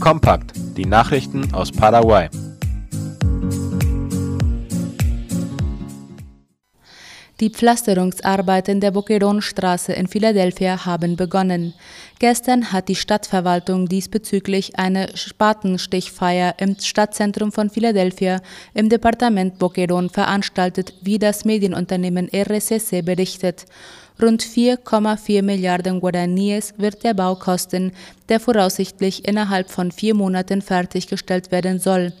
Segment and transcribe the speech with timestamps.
[0.00, 2.28] Kompakt, die Nachrichten aus Paraguay.
[7.40, 11.72] Die Pflasterungsarbeiten der Boquerón-Straße in Philadelphia haben begonnen.
[12.18, 18.40] Gestern hat die Stadtverwaltung diesbezüglich eine Spatenstichfeier im Stadtzentrum von Philadelphia
[18.74, 23.66] im Departement Boquerón veranstaltet, wie das Medienunternehmen RCC berichtet.
[24.20, 27.92] Rund 4,4 Milliarden Guaraníes wird der Bau kosten,
[28.28, 32.12] der voraussichtlich innerhalb von vier Monaten fertiggestellt werden soll.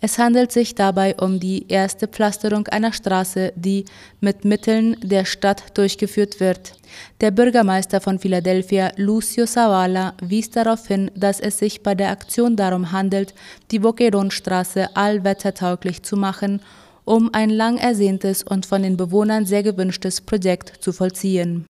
[0.00, 3.84] Es handelt sich dabei um die erste Pflasterung einer Straße, die
[4.20, 6.72] mit Mitteln der Stadt durchgeführt wird.
[7.20, 12.56] Der Bürgermeister von Philadelphia, Lucio Zavala, wies darauf hin, dass es sich bei der Aktion
[12.56, 13.34] darum handelt,
[13.70, 16.62] die Boquerón-Straße allwettertauglich zu machen,
[17.04, 21.66] um ein lang ersehntes und von den Bewohnern sehr gewünschtes Projekt zu vollziehen.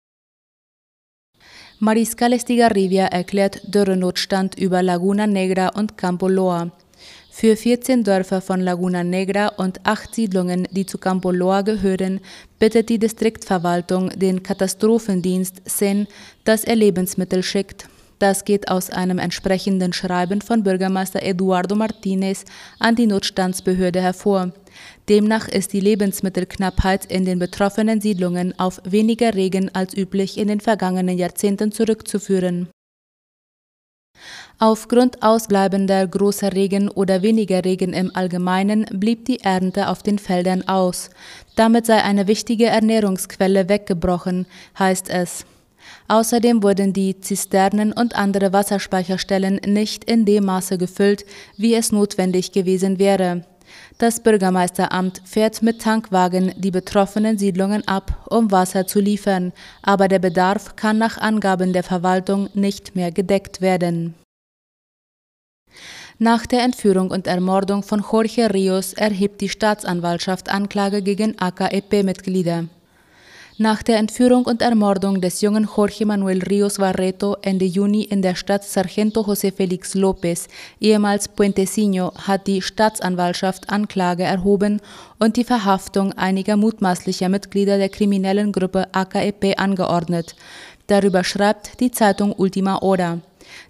[1.81, 6.71] Mariscal Estigarribia erklärt Dürrenotstand über Laguna Negra und Campo Loa.
[7.31, 12.21] Für 14 Dörfer von Laguna Negra und acht Siedlungen, die zu Campo Loa gehören,
[12.61, 16.07] bittet die Distriktverwaltung den Katastrophendienst SEN,
[16.45, 17.89] dass er Lebensmittel schickt.
[18.25, 22.47] Das geht aus einem entsprechenden Schreiben von Bürgermeister Eduardo Martinez
[22.79, 24.55] an die Notstandsbehörde hervor.
[25.11, 30.61] Demnach ist die Lebensmittelknappheit in den betroffenen Siedlungen auf weniger Regen als üblich in den
[30.61, 32.71] vergangenen Jahrzehnten zurückzuführen.
[34.59, 40.67] Aufgrund ausbleibender großer Regen oder weniger Regen im Allgemeinen blieb die Ernte auf den Feldern
[40.67, 41.11] aus.
[41.57, 44.47] Damit sei eine wichtige Ernährungsquelle weggebrochen,
[44.79, 45.45] heißt es.
[46.09, 51.25] Außerdem wurden die Zisternen und andere Wasserspeicherstellen nicht in dem Maße gefüllt,
[51.57, 53.45] wie es notwendig gewesen wäre.
[53.99, 60.19] Das Bürgermeisteramt fährt mit Tankwagen die betroffenen Siedlungen ab, um Wasser zu liefern, aber der
[60.19, 64.15] Bedarf kann nach Angaben der Verwaltung nicht mehr gedeckt werden.
[66.19, 72.69] Nach der Entführung und Ermordung von Jorge Rios erhebt die Staatsanwaltschaft Anklage gegen AKEP-Mitglieder.
[73.57, 78.35] Nach der Entführung und Ermordung des jungen Jorge Manuel Rios Barreto Ende Juni in der
[78.35, 80.49] Stadt Sargento José Félix López,
[80.81, 84.81] ehemals Puentecino, hat die Staatsanwaltschaft Anklage erhoben
[85.21, 90.35] und die Verhaftung einiger mutmaßlicher Mitglieder der kriminellen Gruppe AKEP angeordnet.
[90.89, 93.21] Darüber schreibt die Zeitung Ultima Hora.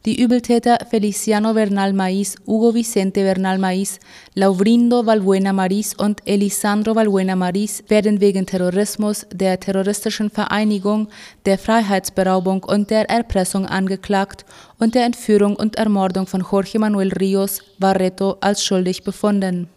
[0.05, 3.99] Die Übeltäter Feliciano Bernal Maíz, Hugo Vicente Bernal Maíz,
[4.35, 11.09] Laurindo Valbuena Maris und Elisandro Valbuena Maris werden wegen Terrorismus, der terroristischen Vereinigung,
[11.47, 14.45] der Freiheitsberaubung und der Erpressung angeklagt
[14.79, 19.69] und der Entführung und Ermordung von Jorge Manuel Rios Barreto als schuldig befunden.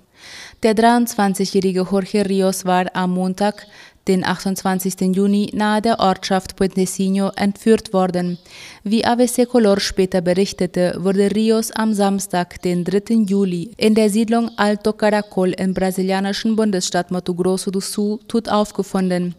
[0.63, 3.68] Der 23-jährige Jorge Rios war am Montag,
[4.07, 5.16] den 28.
[5.16, 8.38] Juni nahe der Ortschaft Puentecino entführt worden.
[8.84, 13.25] Wie ABC Color später berichtete, wurde Rios am Samstag, den 3.
[13.25, 19.35] Juli, in der Siedlung Alto Caracol im brasilianischen Bundesstaat Mato Grosso do Sul tot aufgefunden.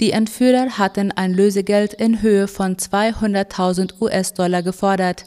[0.00, 5.24] Die Entführer hatten ein Lösegeld in Höhe von 200.000 US-Dollar gefordert.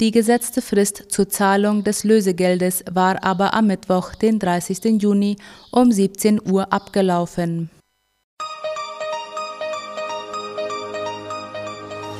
[0.00, 5.02] Die gesetzte Frist zur Zahlung des Lösegeldes war aber am Mittwoch, den 30.
[5.02, 5.36] Juni
[5.72, 7.70] um 17 Uhr abgelaufen.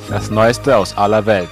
[0.09, 1.49] Das Neueste aus aller Welt.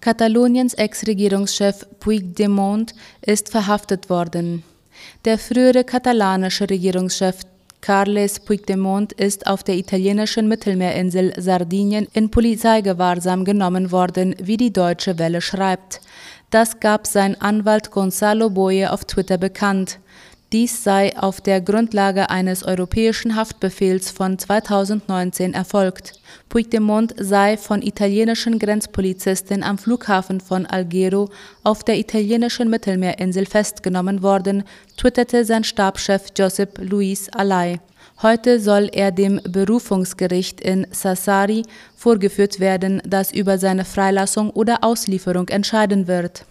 [0.00, 4.62] Kataloniens Ex-Regierungschef Puigdemont ist verhaftet worden.
[5.26, 7.40] Der frühere katalanische Regierungschef
[7.82, 15.18] Carles Puigdemont ist auf der italienischen Mittelmeerinsel Sardinien in Polizeigewahrsam genommen worden, wie die Deutsche
[15.18, 16.00] Welle schreibt.
[16.48, 19.98] Das gab sein Anwalt Gonzalo Boye auf Twitter bekannt.
[20.52, 26.20] Dies sei auf der Grundlage eines europäischen Haftbefehls von 2019 erfolgt.
[26.48, 31.30] Puigdemont sei von italienischen Grenzpolizisten am Flughafen von Alghero
[31.64, 34.62] auf der italienischen Mittelmeerinsel festgenommen worden,
[34.96, 37.80] twitterte sein Stabschef Josep Luis Alay.
[38.22, 41.64] Heute soll er dem Berufungsgericht in Sassari
[41.96, 46.44] vorgeführt werden, das über seine Freilassung oder Auslieferung entscheiden wird.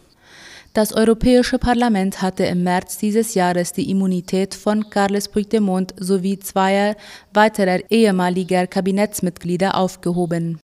[0.76, 6.98] Das Europäische Parlament hatte im März dieses Jahres die Immunität von Carles Puigdemont sowie zweier
[7.34, 10.60] weiterer ehemaliger Kabinettsmitglieder aufgehoben.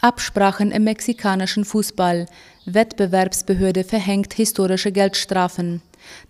[0.00, 2.26] Absprachen im mexikanischen Fußball.
[2.64, 5.82] Wettbewerbsbehörde verhängt historische Geldstrafen.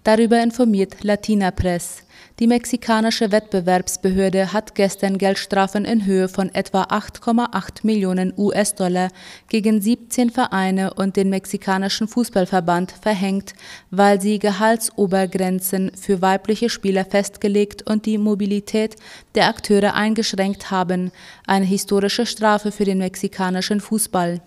[0.02, 2.05] Darüber informiert Latina Press.
[2.38, 9.08] Die mexikanische Wettbewerbsbehörde hat gestern Geldstrafen in Höhe von etwa 8,8 Millionen US-Dollar
[9.48, 13.54] gegen 17 Vereine und den mexikanischen Fußballverband verhängt,
[13.90, 18.96] weil sie Gehaltsobergrenzen für weibliche Spieler festgelegt und die Mobilität
[19.34, 21.12] der Akteure eingeschränkt haben,
[21.46, 24.42] eine historische Strafe für den mexikanischen Fußball.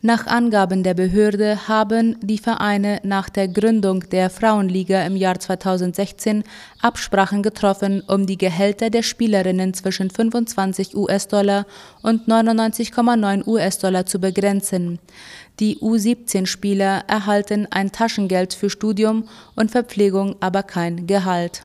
[0.00, 6.44] Nach Angaben der Behörde haben die Vereine nach der Gründung der Frauenliga im Jahr 2016
[6.80, 11.66] Absprachen getroffen, um die Gehälter der Spielerinnen zwischen 25 US-Dollar
[12.00, 15.00] und 99,9 US-Dollar zu begrenzen.
[15.58, 21.62] Die U17-Spieler erhalten ein Taschengeld für Studium und Verpflegung, aber kein Gehalt.